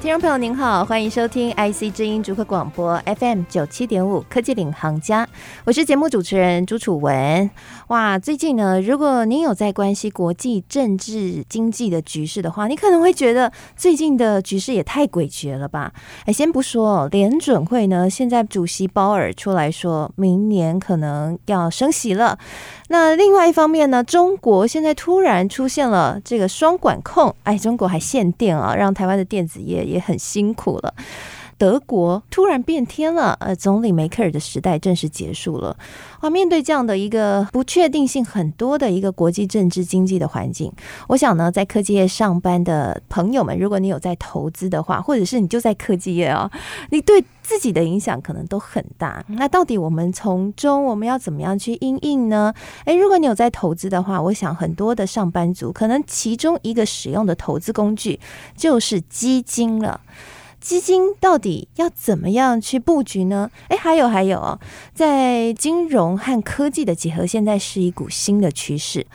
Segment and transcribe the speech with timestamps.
[0.00, 5.28] 听众朋友您好，欢迎收听 IC 之音竹科广播 FM 九七点五科技领航家，
[5.64, 7.50] 我是节目主持人朱楚文。
[7.88, 15.92] 哇，最近呢，如果您有在关系国际政治经济的局势的话，你可能会觉得最近的局势也太诡谲了吧？
[16.26, 22.38] 哎，先不说联准会呢，现在主席鲍尔出来说明年可能要升息了。
[22.88, 30.94] 那另外一方面呢，中国现在突然出现了这个双管控，哎，中国还限电啊，让台湾的电子业也很辛苦了。
[31.58, 35.76] 德国突然变天了，呃，总理梅克尔的时代正式结束了。
[36.20, 40.72] 啊，面对这样的一个不确定性很多的一个国际政治经济的环境，
[41.08, 46.50] 我想呢，在科技业上班的朋友们，如果你有在投资的话，或者是你就在科技业啊，
[46.90, 49.24] 你对自己的影响可能都很大。
[49.28, 52.52] 那到底我们从中我们要怎么样去应应呢？
[52.84, 58.18] 诶，如果你有在投资的话，我想很多的上班族可能其中一个使用的投资工具
[58.56, 60.00] 就是基金了。
[60.60, 63.50] 基金到底要怎么样去布局呢？
[63.68, 64.60] 哎，还有还有哦，
[64.94, 69.06] 在金融和科技的结合，现在是一股新的趋势。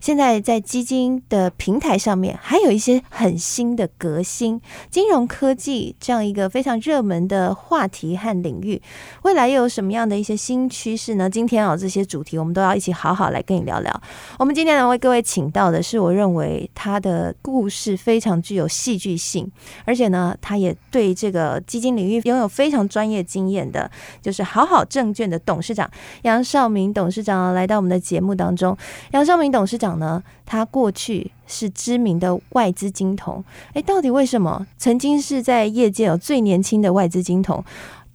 [0.00, 8.80] 现在在基金的平台上面，还有一些很新的革新，金融科技这样一个非常热门的话题和领域，
[9.22, 11.28] 未来又有什么样的一些新趋势呢？
[11.28, 14.02] 今天啊，这些主题我们都要一起好好来跟你聊聊。
[14.38, 19.50] 我们今天呢，为各位请到的是我认为他的故事非常具有戏剧性，
[19.84, 23.90] 而且呢，他也对这个基金领域拥有非常专业经验的，
[24.22, 25.90] 就是好好证券的董事长
[26.22, 28.76] 杨绍明董事长来到我们的节目当中。
[29.10, 29.87] 杨绍明董事长。
[29.96, 37.64] 呢，他过去是知名的外资金童，哎，到底为什么曾经是在业界有最年轻的外资金童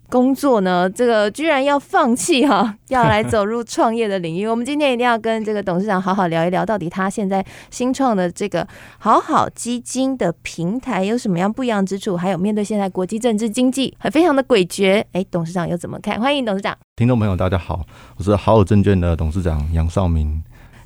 [0.10, 0.88] 工作呢？
[0.88, 4.46] 这个居然要放弃哈，要来走入创业的领域。
[4.46, 8.68] 我们今天一定要跟这个董事长好好聊一聊，到底他现在新创的这个
[9.00, 12.16] 好好基金的平台有什么样不一样之处？
[12.16, 16.22] 还有面对现在国际政治经济还非常的诡谲，哎，董事长又怎么看？
[16.22, 16.78] 欢迎董事长。
[16.96, 17.84] 听众朋友，大家好，
[18.18, 20.44] 我是好好证券的董事长杨少明。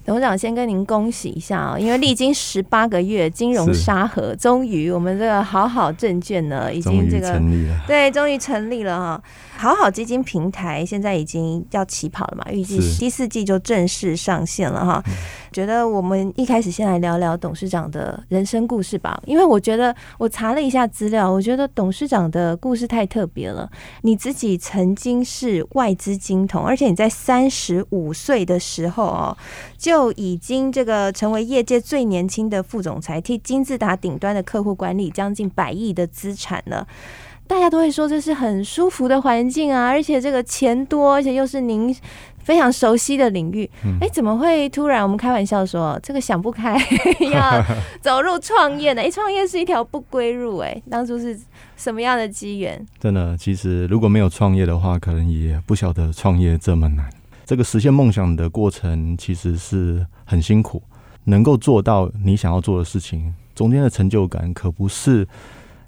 [0.07, 9.21] 董事长先跟您恭喜一下啊，因为历经十八个月金融沙盒，终于我们这个好好证券呢，已经这个成立了， 对，终于成立了哈。
[9.57, 15.03] 好好基金平台现在已经要起跑了嘛，预计第四季就正式上线了哈。
[15.51, 23.69] 觉得我们一开始先来聊聊董事长的人生故事吧，因为我觉得我查了一下资料，我觉得董事长的故事太特别了。
[24.01, 29.37] 你自己曾经是外资金童，而且你在三十五岁的时候哦，
[29.77, 36.87] 就已经这个成为业界最年轻的副总裁，替金字塔顶端的客户管理将近百亿的资产了。
[37.47, 41.95] 大家都会说这是很舒服的环境啊，而且这个钱多，而且又是您
[42.39, 43.69] 非常熟悉的领域。
[44.01, 46.77] 哎、嗯，怎么会突然我们开玩笑说这个想不开
[47.31, 47.65] 要
[48.01, 49.01] 走入创业呢？
[49.01, 50.57] 哎，创业是一条不归路。
[50.57, 51.39] 哎，当初是
[51.75, 52.85] 什么样的机缘？
[52.99, 57.09] 真的，其实如果没有创业的话，可能也不晓得创业这么难。
[57.45, 60.83] 这个实现梦想的过程其实是很辛苦，
[61.23, 65.25] 能够做到你想要做的事情，中间的成就感可不是。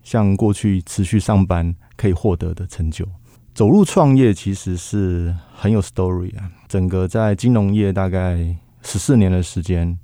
[0.03, 3.05] 像过去持续上班可以获得的成就，
[3.53, 6.49] 走入创业其实是很有 story 啊。
[6.67, 9.97] 整个在金融业大概十四年的时间，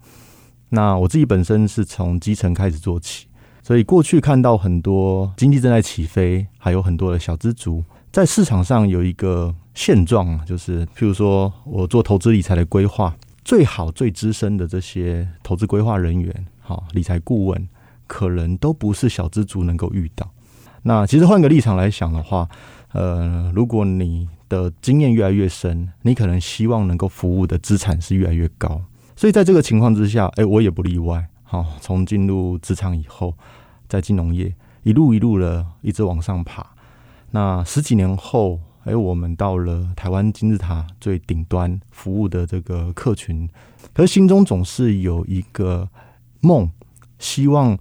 [0.70, 3.28] 那我自己本身是从基层开始做起，
[3.64, 17.68] 所以过去看到很多经济正在起飞，还有很多的小资族在市场上有一个现状，就是譬如说我做投资理财的规划，最好最资深的这些投资规划人员，好理财顾问。
[18.08, 20.32] 可能都不是小资族能够遇到。
[20.84, 22.48] 那其实换个立场来想的话，
[22.92, 28.80] 呃，如果你的经验越来越深，你可能希望能够服务的资产是越来越高。
[29.16, 31.28] 所以在这个情况之下，哎，我也不例外。
[31.42, 33.34] 好，从进入职场以后，
[33.88, 34.54] 在金融业
[34.84, 36.64] 一路一路的一直往上爬。
[37.32, 43.50] 那十几年后，哎，我们到了台湾金字塔最顶端服务的这个客群，
[43.92, 45.90] 可是心中总是有一个
[46.42, 46.70] 梦，
[47.18, 47.76] 希望。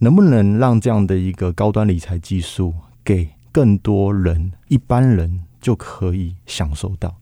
[0.00, 2.72] 能不能让这样的一个高端理财技术
[3.04, 7.16] 给更多人，一般人就可以享受到？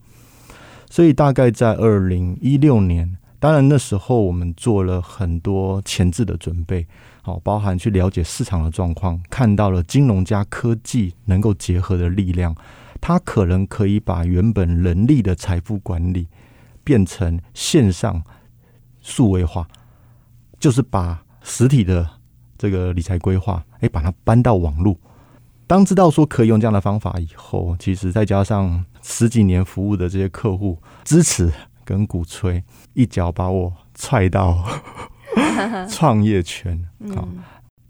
[0.89, 6.85] 所以大概在二零一六年，当然那时候我们做了很多前置的准备，
[7.23, 12.55] 好，包含去了解市场的状况，看到了金融加科技能够结合的力量，
[13.01, 16.27] 它可能可以把原本人力的财富管理
[16.83, 18.23] 变成线上
[19.01, 19.67] 数位化，
[20.59, 22.16] 就是把实体的。
[22.57, 24.97] 这个理财规划，哎，把它搬到网络，
[25.65, 31.51] 当知道说可以用这样的方法以后，其实再加上十几年服务的这些客户支持
[31.85, 32.63] 跟鼓吹，
[32.93, 34.63] 一脚把我踹到
[35.89, 36.85] 创业圈。
[37.15, 37.27] 好，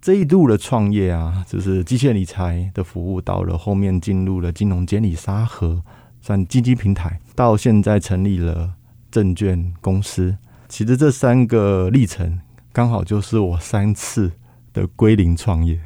[0.02, 5.82] 这一路的创业啊，就是机械理财的服务，到了后面进入了金融监理沙盒，
[6.22, 8.74] 算基金平台，到现在成立了
[9.10, 10.38] 证券公司。
[10.70, 12.40] 其实这三个历程，
[12.72, 14.32] 刚好就是我三次
[14.78, 15.80] 的归零创业。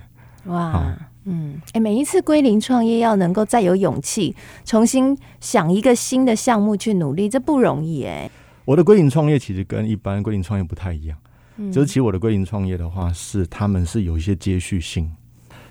[0.46, 0.98] 哇！
[1.24, 4.36] 嗯，哎、欸，每一次归零创业要能够再有勇气，
[4.66, 8.32] 重新想一个新的项目去努力，这不容易哎、欸。
[8.66, 11.18] 我的归零创业其实跟一般归零创业不太一样，
[11.58, 15.10] 嗯，就是其实我的归零创业的话是他们是有一些接续性。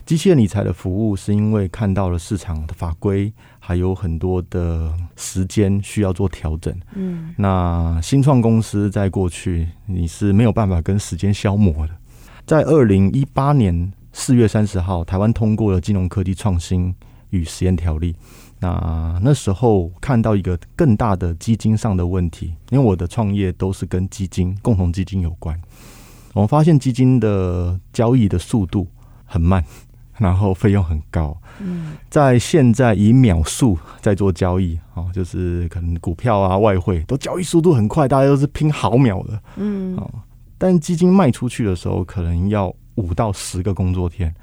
[0.06, 11.94] 机器人理财的服务是因为看到了市场的法规还有很多的时间需要做调整，嗯，那新创公司在过去你是没有办法跟时间消磨的，
[12.50, 13.92] 在二零一八年。
[14.12, 16.92] 四月三十号，台湾通过了《金融科技创新
[17.28, 18.12] 与实验条例》。
[18.58, 25.56] 那那时候看到一个更大的基金上的问题，因为我的创业都是跟基金、共同基金有关。
[26.32, 28.84] 我们发现基金的交易的速度
[29.24, 29.64] 很慢，
[30.18, 31.40] 然后费用很高。
[31.60, 39.40] 嗯，在现在以秒数在做交易啊，就是可能股票啊、外汇都交易速度很快，大家都是拼毫秒的。
[39.54, 39.96] 嗯，
[40.60, 42.72] 但基金卖出去的时候，可能要。
[42.96, 44.34] 五到十个工作天，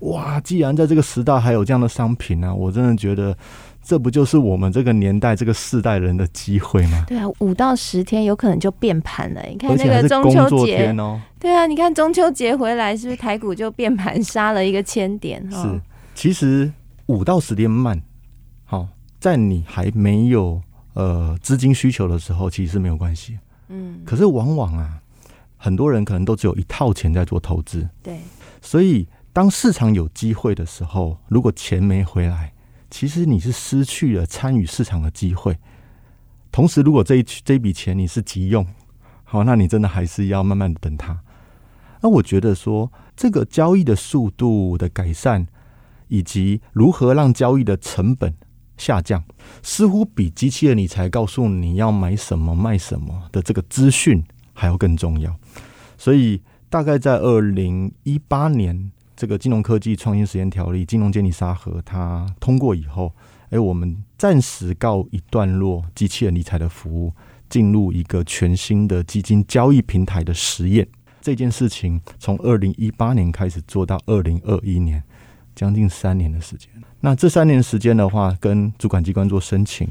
[0.00, 0.38] 哇！
[0.40, 3.34] 既然在这个时代还有这样的商品呢、啊，我真的觉得
[3.82, 7.04] 这不就是我们这个年代这个世代人的机会吗？
[7.08, 9.40] 对啊，五到十天有可能就变盘了。
[9.48, 15.42] 你看那个中秋节哦，对啊，你看中秋节回来是不是台股就变盘杀了一个千点？
[15.50, 15.80] 是，
[16.14, 16.70] 其实
[17.06, 17.98] 五到十天慢，
[18.64, 18.86] 好，
[19.18, 20.60] 在你还没有
[20.92, 23.38] 呃资金需求的时候，其实是没有关系。
[23.68, 24.98] 嗯，可是往往啊。
[25.64, 28.18] 很多人可能都只有一套钱在做投资，对，
[28.60, 32.52] 所以当市场有机会的时候，如果钱没回来，
[32.90, 35.56] 其实你是失去了参与市场的机会。
[36.50, 38.66] 同时，如果这一这笔钱你是急用，
[39.22, 41.20] 好，那你真的还是要慢慢的等它。
[42.00, 45.46] 那我觉得说，这个交易的速度的改善，
[46.08, 48.34] 以及如何让交易的成本
[48.76, 49.22] 下降，
[49.62, 54.20] 似乎比机器人理财告诉你要买什么卖什么的这个资讯
[54.52, 55.36] 还要更重要。
[55.96, 63.14] 所以，大概在二零一八年，这个金融科技创新实验条例、金融监理沙盒它通过以后，
[63.50, 67.12] 哎，我们暂时告一段落机器人理财的服务，
[67.48, 70.88] 进入一个全新的基金交易平台的实验。
[71.20, 75.00] 这件事情从二零一八年开始做到二零二一年，
[75.54, 76.68] 将近三年的时间。
[77.00, 79.88] 那这三年时间的话，跟主管机关做申请，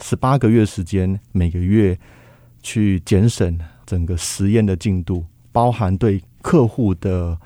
[0.00, 1.98] 十八个月时间，每个月
[2.62, 3.58] 去检审。
[3.86, 7.38] 整个实验的进度，包含对客户的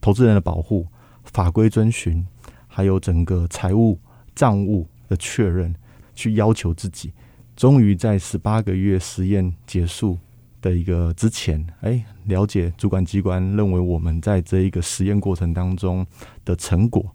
[0.00, 0.86] 投资人的保护、
[1.24, 2.26] 法规遵循，
[2.66, 3.98] 还有整个财务
[4.34, 5.74] 账务的确认，
[6.14, 7.12] 去要求自己。
[7.54, 10.18] 终于在十八个月实验结束
[10.62, 16.04] 的一个之前，哎，了解主管机关认为我们在这一个实验过程当中
[16.44, 17.14] 的成果，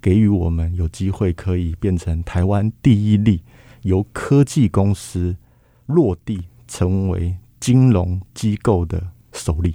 [0.00, 3.42] 给予我们有机会可以变成台湾第一例
[3.82, 5.36] 由科技公司
[5.86, 7.36] 落地成为。
[7.64, 9.02] 金融机构的
[9.32, 9.74] 首例，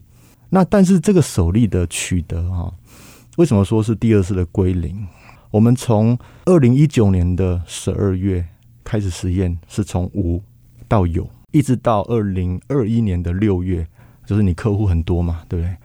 [0.51, 2.71] 那但是这个首例的取得啊，
[3.37, 5.07] 为什么说是第二次的归零？
[5.49, 6.15] 我们从
[6.45, 8.45] 二零一九年的十二月
[8.83, 10.39] 开始实验，是从无
[10.87, 13.87] 到有，一直到二零二一年的六月，
[14.23, 15.75] 就是你客户很多嘛，对不对？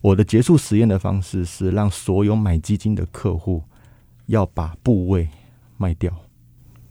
[0.00, 3.62] 我的结束实验的方式是让所有买基金的客户
[4.26, 5.28] 要把部位
[5.76, 6.12] 卖掉。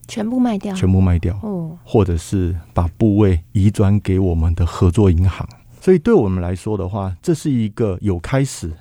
[0.08, 5.48] 全部卖掉，全部卖掉，哦，或者是把部位移转给我们的合作银行。
[5.82, 8.72] 所以对我们来说的话，这是一个有开始，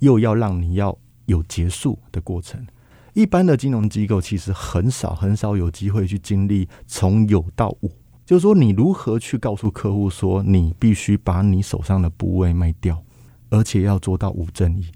[0.00, 2.66] 又要让你要有结束的过程。
[3.12, 7.90] 一般的金融机构其实很少很少有机会去经历从有到无，
[8.24, 13.02] 就是说你如何去告诉客户说，你必须把你手上的部位卖掉，
[13.50, 14.86] 而且要做到无争议。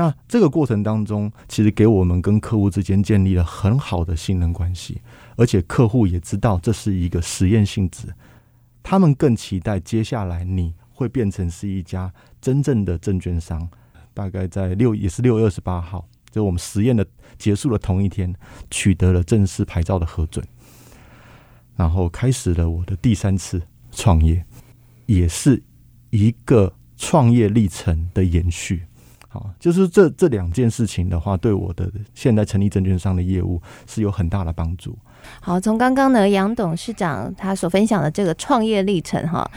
[0.00, 5.02] 那这个过程当中，其实给我们跟客户之间建立了很好的信任关系，
[5.36, 8.08] 而且客户也知道这是一个实验性质，
[8.82, 13.68] 他们更期待接下来你会变成是一家真正的证券商。
[14.14, 18.34] 大概在六也是六月二十八号，就我们实验的结束的同一天，
[18.70, 20.42] 取得了正式牌照的核准，
[21.76, 23.60] 然后开始了我的第三次
[23.92, 24.42] 创业，
[25.04, 25.62] 也是
[26.08, 28.86] 一个创业历程的延续。
[29.32, 34.98] 好，就是这这两件事情的话，对我的现在成立证券商的业务是有很大的帮助。
[35.40, 39.48] 好，从刚刚呢杨董事长他所分享的这个创业历程哈，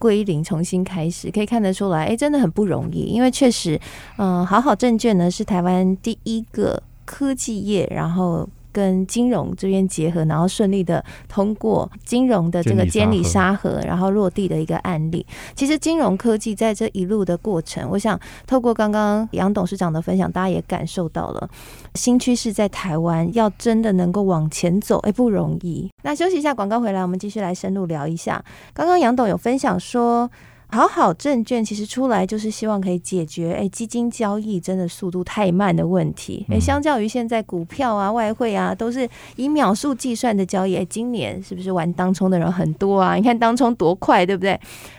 [0.00, 3.04] 归零，重新开始，可以看得出来，哎，真的很不容易。
[3.04, 3.80] 因为确实，
[4.18, 8.48] 嗯、好好证券呢是台湾第一个科技业，然后。
[8.72, 15.24] 跟金融这边结合，然后顺利的通过金融的这个监理沙盒，然后落地的一个案例。
[15.54, 21.48] 其实金融科技在这一路的过程，我想透过刚刚杨董事长的分享，大家也感受到了
[21.94, 25.90] 新趋势在台湾要真的能够往前走，哎，不容易。
[26.02, 28.42] 那休息一下，广告回来，我们继续来深入聊一下。
[28.72, 30.30] 刚刚杨董有分享说。
[30.72, 36.46] 好好证券其实出来就是希望可以解决，哎，基金交易真的速度太慢的问题。
[36.48, 43.14] 哎，相较于现在股票啊、外汇啊都是以秒数计算的交易，哎，今年是不是玩当冲的人很多啊？
[43.16, 44.52] 你看当冲多快，对不对？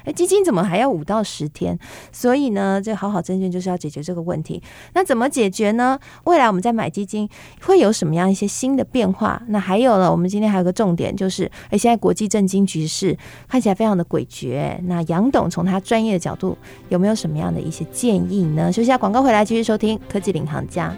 [0.03, 1.77] 哎，基金怎么还要五到十天？
[2.11, 4.61] 所以呢，这好好证券就是要解决这个问题。
[4.93, 5.97] 那怎么解决呢？
[6.25, 7.27] 未来我们在买基金
[7.61, 9.41] 会有什么样一些新的变化？
[9.47, 14.77] 那还有了，我们今天还有个重点就是，哎，现在国际政经局势看起来非常的诡谲。
[14.83, 16.57] 那杨董从从他专业的角度，
[16.89, 18.71] 有没有什么样的一些建议呢？
[18.71, 20.91] 休息下广告回来，继续收听科技领航家。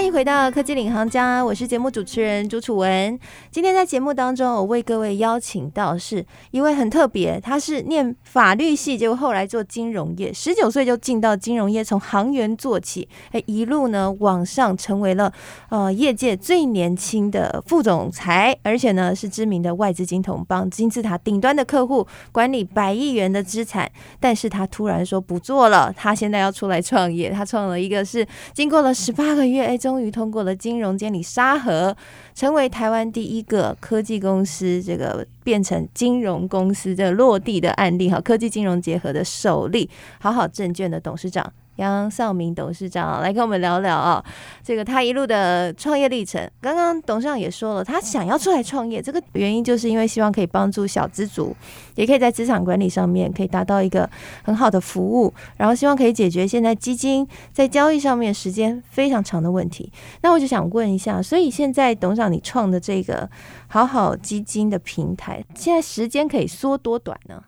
[0.00, 3.20] 欢迎回到科技领航家，我是节目主持人朱楚文。
[3.50, 15.30] 今天在节目当中，我为各位邀请到是一位很特别，他是念法律系，结果后来做金融业，十九岁就进到金融业，从行员做起，哎，一路呢往上成为了
[15.68, 23.92] 呃业界最年轻的副总裁，而且呢是知名的外资金统，帮金字塔顶端的客户管理百亿元的资产。
[24.18, 31.96] 但是他突然说不做了，他现在要出来创业，他创了一个是经过了十八个月，哎，终于通过了金融监理沙盒，
[32.32, 41.52] 成为台湾第一个科技公司这个变成金融公司的落地的案例哈，科技金融结合的首例，好好证券的董事长。
[41.80, 44.22] 杨少明董事长来跟我们聊聊啊，
[44.62, 46.48] 这个他一路的创业历程。
[46.60, 51.56] 刚刚董事长也说了，他想要出来创业，这个原因就是因为希望可以帮助小资族，
[51.94, 54.08] 也可以在资产管理上面可以达到一个
[54.44, 59.90] 很好的服务，然后希望可以解决现在基金在交易上面时间非常长的问题。
[60.20, 63.26] 那我就想问一下，所以现在董事长你创的这个
[63.68, 67.42] 好好基金的平台，现在时间可以缩多短呢？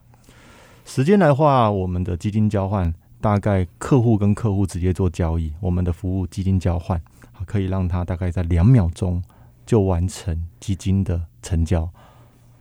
[0.87, 2.93] 时间的话，我们的基金交换。
[3.23, 7.01] 大概客户跟客户直接做交易，我们的服务基金交换，
[7.47, 9.23] 可以让他大概在两秒钟
[9.65, 11.89] 就完成基金的成交。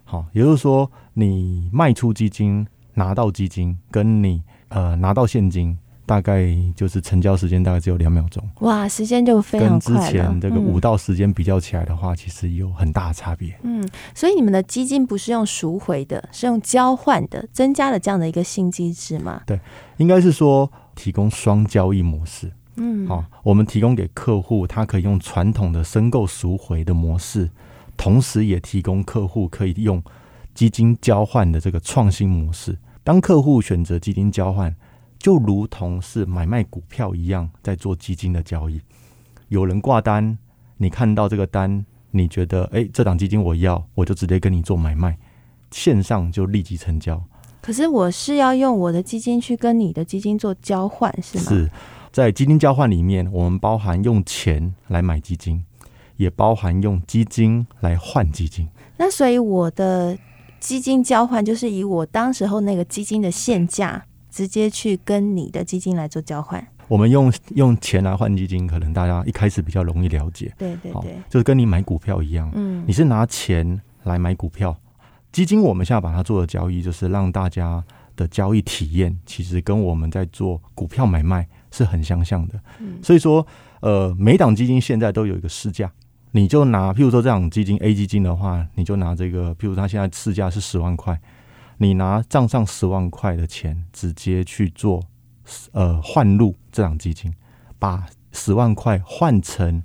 [0.04, 5.76] 好，也就是说，你卖出基金拿到基金，跟你呃拿到现金。
[6.12, 10.02] 大概就是成交时间大概只有两秒钟，哇，时间就非常快了。
[10.02, 13.58] 跟之前这个五到时间比较起来的话，嗯、其实有很大的差别。
[13.64, 13.82] 嗯，
[14.14, 19.44] 所以你们的基金不是用赎回的，是用交换的，增加了这样的一个新机制吗？
[19.46, 19.58] 对，
[20.00, 22.52] 应该是说提供双交易模式。
[22.76, 27.50] 嗯，好，我们提供给客户，他可以用传统的申购赎回的模式，
[27.96, 30.04] 同时也提供客户可以用
[30.54, 32.78] 基金交换的这个创新模式。
[33.02, 34.76] 当客户选择基金交换。
[35.22, 38.82] 就如同是买卖股票一样，在做基金的交易。
[39.50, 40.36] 有人挂单，
[40.78, 45.16] 你看到这个单，你觉得哎，这档基金我要，我就直接跟你做买卖，
[45.70, 47.24] 线上就立即成交。
[47.62, 51.44] 可是我是要用我的基金去跟你的基金做交换，是吗？
[51.44, 51.72] 是
[52.12, 55.64] 在基金交换里面，我们包含用钱来买基金，
[56.18, 58.68] 也包含用基金来换基金。
[58.98, 60.18] 那所以我的
[60.60, 64.04] 基金交换就是以我当时候那个基金的现价。
[64.32, 70.52] 直接去跟你的基金来做交换，我们用用钱来换基金，可能大家一开始比较容易了解。
[70.58, 74.76] 对对对，就是跟你买股票一样，嗯，你是拿钱来买股票，
[75.32, 77.84] 基金我们现在把它做的交易，就是让大家
[78.16, 82.58] 的交易体验，其实跟我们在做股票买卖是很相像的。
[82.80, 83.46] 嗯，所以说，
[83.82, 85.92] 呃，每档基金现在都有一个市价，
[86.32, 91.20] 你就拿，譬如说这档基金 A 基金的话，你就拿这个，譬如它现在市价是十万块。
[91.82, 95.02] 你拿账上十万块的钱，直接去做
[95.72, 97.34] 呃换入这档基金，
[97.80, 99.82] 把十万块换成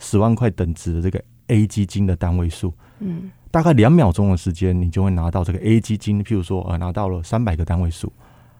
[0.00, 8.12] 十万块等值的这个 A 基金的单位数，嗯，大概两秒钟的时间，你就会拿到这个 A 基金，譬如说呃拿到了三百个单位数，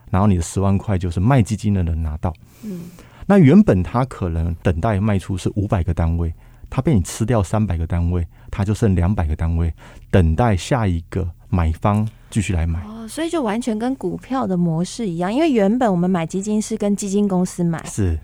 [0.09, 2.83] 然后你的十万块就是卖基金的人拿到，嗯，
[3.27, 6.33] 那原本他可能等待卖出是五百个单位，
[6.71, 9.75] 他被你吃掉三百个单位，他就剩两百个单位，
[10.09, 12.09] 等待下一个买方。
[12.31, 12.81] 继续来买。
[12.85, 18.19] 哦，所以就完全跟股票的模式一样，因为原本我们买基金是跟基金公司买，是，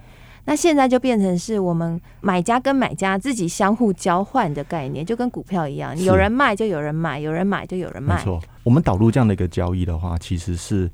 [0.44, 8.16] 那现在就变成是我们买家跟买家自己相互交换的概念，就跟股票一样，有人卖就有人买，有人买就有人卖。
[8.16, 10.88] 没错，我们导入这样的一个交易的话，其实是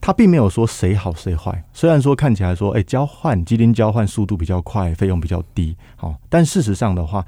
[0.00, 7.24] 它并没有说谁好谁坏，虽然说看起来说，哎，交换基金交换速度比较快，费用比较低，好，但事实上的话，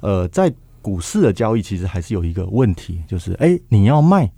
[0.00, 4.28] 呃，在股市的交易其实还是有一个问题，就是哎，你要卖，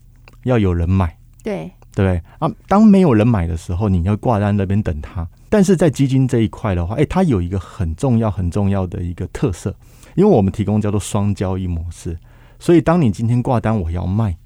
[0.45, 2.51] 要有人买，对对啊？
[2.67, 5.27] 当没有人买的时候，你要挂在那边等它。
[5.49, 9.75] 但是在基金这一块的话，哎，它有一个很重要、很重要的一个特色，
[10.17, 12.19] 因为我们提供叫做双交易模式，
[12.59, 14.37] 所以当你今天挂单我要卖，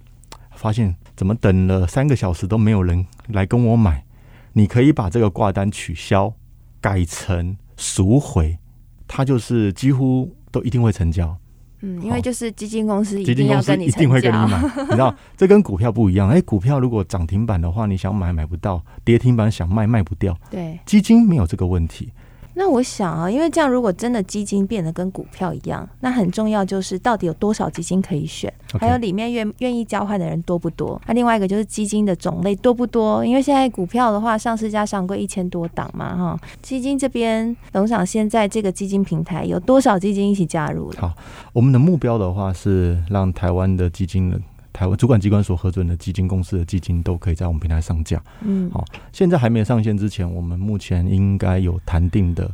[0.55, 4.05] 发现怎么等了三个小时都没有人来跟我买，
[4.53, 6.35] 你可以把这个挂单取消，
[6.83, 8.59] 改成赎回，
[9.07, 11.35] 它就是几乎都一定会成交。
[11.81, 16.29] 嗯，因为就是基金公司一基金公司一定会跟你买， 你知道这跟股票不一样。
[16.29, 20.37] 哎，股票如果涨停板的话，你想买买不到；跌停板想卖卖不掉。
[20.51, 22.11] 对，基金没有这个问题。
[22.59, 31.01] 那我想啊，因为这样，如果真的基金变得跟股票一样，那很重要就是到底有多少基金可以选.还有里面愿愿意交换的人多不多。
[31.07, 33.25] 那另外一个就是基金的种类多不多？
[33.25, 36.41] 因为现在股票的话，上市加上柜一千多档嘛，哈。
[36.61, 40.93] 基金这边，董事长现在这个基金平台有多少基金一起加入？
[40.99, 41.15] 好，
[41.53, 44.41] 我们的目标的话是让台湾的基金的
[44.73, 48.23] 台湾主管机关所核准的基金公司的基金都可以在我们平台上架。
[48.43, 52.49] 嗯，好，现在还没有上线之前，我们目前应该有谈定的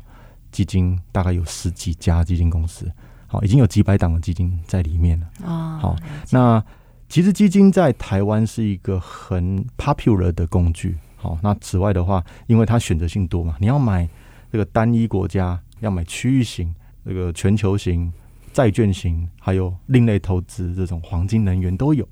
[0.51, 2.91] 基金大概有十几家基金公司，
[3.27, 5.27] 好，已经有几百档的基金在里面了。
[5.45, 5.97] 啊，好，
[6.31, 6.65] 那
[7.09, 10.97] 其实基金在台湾是一个很 popular 的工具。
[11.17, 14.09] 好，那此外的话，因为它选择性多嘛，你要买
[14.51, 18.13] 这个单一国家，要买区域型、这个全球型。
[18.55, 22.09] 债券型，还有另类投资这种黄金能源都有，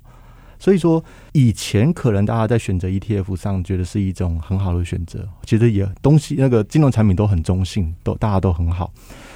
[0.59, 8.93] 所以说以前可能大家在选择 ETF 上觉得是一种很好的选择，其实也东西那个金融产品都很中性，都大家都很好。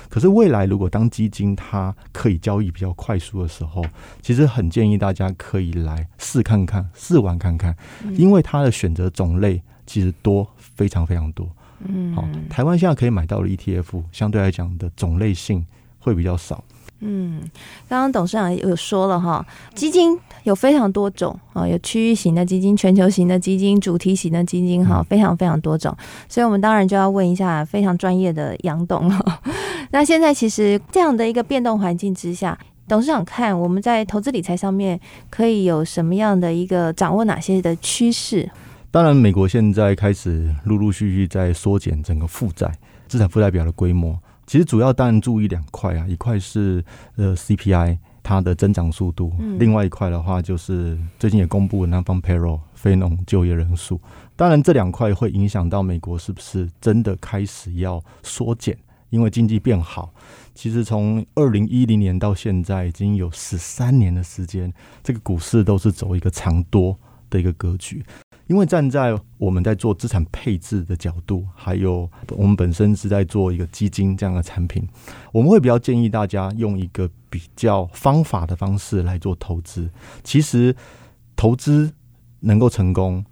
[0.09, 3.83] 可是未来如果当基金它可以交易比较快速的时候，
[4.21, 7.75] 其实很建议大家可以来试看看，试玩看看，
[8.13, 11.49] 因为它的选择种类其实多，非常非常多。
[11.79, 15.65] 嗯，好，台湾现在可以买到的 ETF 相对来讲的种类性
[15.99, 16.63] 会比较少。
[17.00, 17.42] 嗯，
[17.88, 25.96] 刚刚董事长有说了哈，基金有非常多种啊，有区域型的基金、全球型的基金、主题型的基金哈，非常非常多种。
[26.27, 29.42] 所以，我们当然就要问一下非常专业的杨董了。
[29.92, 32.57] 那现在其实这样的一个变动环境之下，
[32.88, 38.50] 董事长看我们在投资理财上面可以有什么样的一个掌握哪些的趋势？
[38.90, 42.72] 当然，美国现在开始陆陆续续在缩减整个负债
[43.07, 44.18] 资产负债表的规模。
[44.48, 46.83] 其实主要当然注意两块啊，一块是
[47.18, 54.01] 呃 CPI 它的增长速度，嗯、另外一块的话就是最近也公布了 Non-Farm Payroll 非农就业人数。
[54.36, 58.77] 当然这两块会影响到美国是不是真的开始要缩减，
[59.10, 60.14] 因为经济变好。
[60.55, 64.72] 其实从二零一零年到现在已经有十三年的时间，
[65.03, 66.98] 这个股市都是走一个长多
[67.29, 68.03] 的一个格局。
[68.48, 74.88] 因为站在我们在做资产配置的角度，还有我们本身是在做一个基金这样的产品，
[75.31, 79.90] 我们会比较建议大家用一个比较方法的方式来做投资。
[80.24, 80.75] 其实
[81.36, 81.94] 投资
[82.40, 83.24] 能够成功，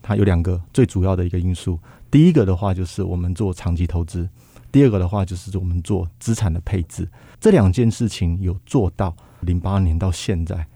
[0.00, 1.78] 它有两个最主要的一个因素。
[2.10, 4.28] 第一个的话就是我们做长期投资，
[4.70, 7.08] 第二个的话就是我们做资产的配置。
[7.40, 10.66] 这两件事情有做到，零八年到现在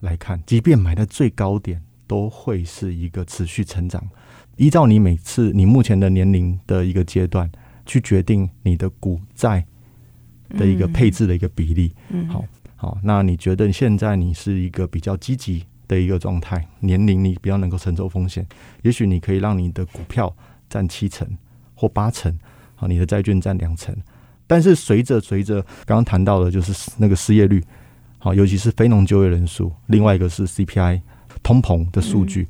[0.00, 1.82] 来看，即便买在最高点。
[2.08, 4.02] 都会是一个持续成长，
[4.56, 7.48] 依照你每次你目前的年龄的一个阶段
[7.86, 9.64] 去决定你的股债
[10.48, 11.94] 的一个配置的一个比例。
[12.08, 12.44] 嗯，好，
[12.74, 18.44] 好，那你觉得现在你是一个比较积极的一个状态，年龄你比较能够承受风险，
[18.82, 20.34] 也许你可以让你的股票
[20.68, 21.28] 占七成
[21.74, 22.36] 或八成，
[22.74, 23.94] 好，你的债券占两成。
[24.46, 27.62] 但是随着随着刚刚谈到的就是那个失业率，
[28.16, 31.02] 好，尤其是非农就业人数，另外一个是 CPI。
[31.48, 32.46] 通膨的数据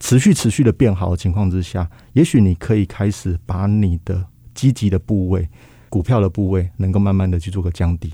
[0.00, 5.48] 持续持续的变好的情况之下，也许你可以开始把你的积极的部位、
[5.88, 8.12] 股票的部位，能够慢慢的去做个降低。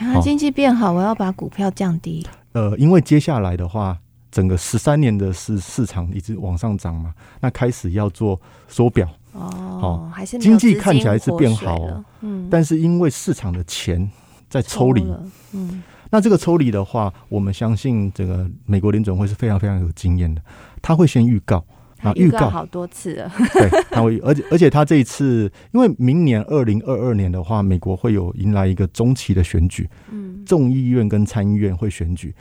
[0.00, 2.26] 啊，经济变好，我要把股票降低。
[2.52, 3.98] 呃，因为接下来的话，
[4.30, 9.48] 整个十三年的市市场一直往上涨嘛，那开始要做缩表哦，
[9.82, 14.10] 哦，还是经济看起来是变好，嗯，但是因为市场的钱
[14.50, 15.02] 在抽离，
[15.52, 15.82] 嗯。
[16.10, 20.40] 那这个抽离的话，我们相信这个美国联准会是非常非常有经验的，
[20.80, 21.62] 他会先预告
[22.00, 22.48] 啊，预告。
[22.48, 32.34] 好多次了，对，他会，而且而且他这一次，因为明年二零二二年的话，美国会有迎来一个中期的选举，嗯，众议院跟参议院会选举，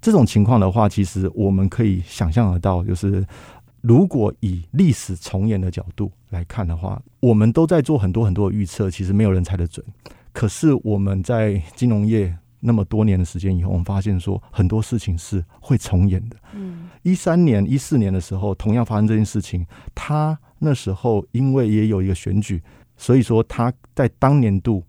[0.00, 3.26] 这种情况的话，其实我们可以想象得到，就是
[3.80, 9.84] 如果以历史重演的角度来看的话，我们都在做很多很多的预测，其实没有人猜得准，
[10.32, 12.32] 可是我们在金融业。
[12.60, 16.36] 那么多年的时间以后，我们发现说很多事情是会重演的。
[16.54, 22.62] 嗯，一三年、一四年的时候，同样发生这件事情，他那时候因为也有一个选举，
[22.96, 24.84] 所以说他在当年度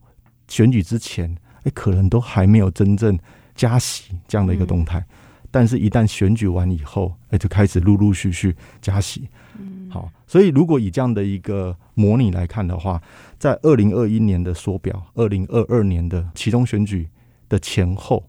[0.48, 3.18] 选举之前，哎，可能都还没有真正
[3.54, 5.00] 加息这样的一个动态。
[5.00, 5.06] 嗯、
[5.52, 9.30] 但是，一旦选举完以后，哎、欸，就开始陆陆续续加息。
[9.60, 13.00] 嗯，好，所以如果以这样的一个模拟来看的话，
[13.38, 17.08] 在二零二一年的缩表，二零二二年的其中选举
[17.50, 18.24] 的前后，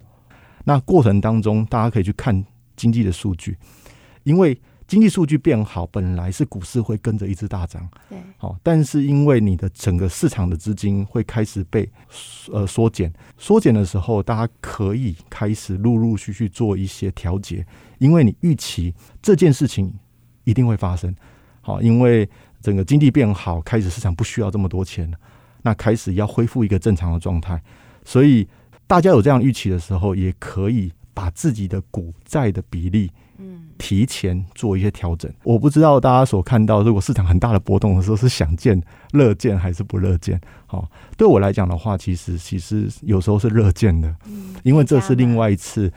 [0.65, 3.57] 那过程当中，大家可以去看经济的数据，
[4.25, 4.61] 因为。
[4.91, 11.89] 经济数据变好，本来是股市会跟着一直大涨，对，好，但是因为你的整个市场的资金会开始被
[12.53, 17.65] 呃缩减，缩减的时候，大家可以开始陆陆续续做一些调节，
[17.99, 19.95] 因为你预期这件事情
[20.43, 21.15] 一定会发生，
[21.61, 22.29] 好，因为
[22.61, 25.19] 整个经济变好，开始市场不需要这么多钱了，
[25.63, 27.63] 那开始要恢复一个正常的状态，
[28.05, 28.45] 所以
[28.91, 33.09] 大家有这样预期的时候，也可以把自己的股债的比例。
[33.79, 40.39] 提前做一些调整，我不知道大家所看到，如果市场很大的波动的时候，是想见、乐见还是不乐见？
[40.67, 44.15] 好，对我来讲的话，其实其实有时候是乐见的，
[44.65, 45.91] 因为这是另外一次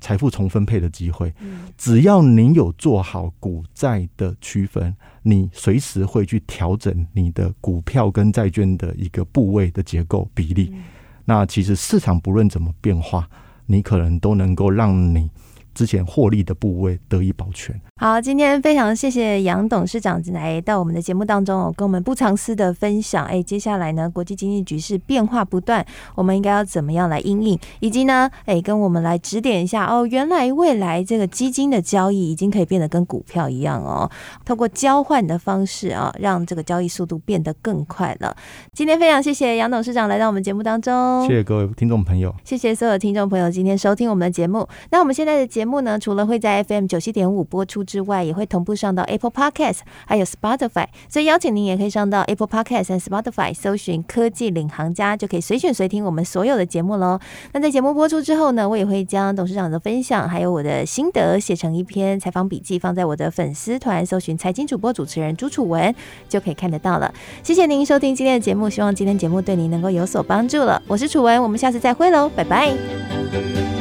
[0.00, 1.32] 财富重分配的机会。
[1.78, 10.74] 只要你有做好股债的区分，你随时会去调整你的股票跟债券的一个部位的结构比例。
[11.30, 13.28] 那其实市场不论怎么变化，
[13.66, 15.30] 你可能都能够让你。
[15.74, 17.78] 之前获利的部位得以保全。
[17.96, 23.26] 好，今天非常谢谢杨董事长来到我们的节目当中哦，跟我们不藏私的分享。
[23.26, 27.58] 哎，接下来呢，国际经济局势变化不断，我们应该要怎么样来应应？
[27.80, 30.06] 以及呢，哎，跟我们来指点一下哦。
[30.06, 34.10] 原来未来这个基金的交易已经可以变得跟股票一样哦，
[34.44, 38.34] 透过交换的方式啊，让这个交易速度变得更快了。
[38.72, 44.66] 今天非常谢谢杨董事长来到我们节目当中，谢谢各位听众朋友，谢谢所有听众朋友今天收听我们的节目。
[44.90, 47.84] 那我们现在的节目呢，除了会在 FM 九七点五播出。
[47.90, 57.18] 之外，也会同步上到 Apple Podcast，还有 Spotify，所以邀请您也可以上到 Apple Podcast 和 Spotify，搜寻“科技领航家”，就可以随选随听我们所有的节目喽。
[57.52, 65.92] 那在节目播出之后呢，我也会将董事长的分享，还有我的心得写成一篇采访笔记，放在我的粉丝团，搜寻“财经主播主持人朱楚文”，
[66.28, 67.12] 就可以看得到了。
[67.42, 70.80] 谢谢您收听今天的节目，希望今天节目对您能够有所帮助了。
[70.86, 73.79] 我是楚文，我们下次再会喽，拜拜。